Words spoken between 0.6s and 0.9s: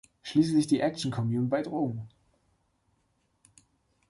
die